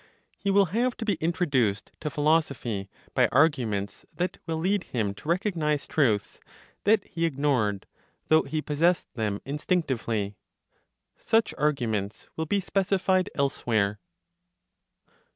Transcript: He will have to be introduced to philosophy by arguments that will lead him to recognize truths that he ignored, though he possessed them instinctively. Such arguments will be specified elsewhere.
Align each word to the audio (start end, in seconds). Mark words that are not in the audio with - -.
He 0.35 0.49
will 0.49 0.65
have 0.73 0.97
to 0.97 1.05
be 1.05 1.13
introduced 1.21 1.91
to 1.99 2.09
philosophy 2.09 2.89
by 3.13 3.27
arguments 3.27 4.03
that 4.15 4.39
will 4.47 4.57
lead 4.57 4.85
him 4.85 5.13
to 5.13 5.29
recognize 5.29 5.85
truths 5.87 6.39
that 6.85 7.03
he 7.05 7.23
ignored, 7.27 7.85
though 8.27 8.41
he 8.41 8.63
possessed 8.63 9.13
them 9.13 9.41
instinctively. 9.45 10.37
Such 11.19 11.53
arguments 11.55 12.29
will 12.35 12.47
be 12.47 12.59
specified 12.59 13.29
elsewhere. 13.35 13.99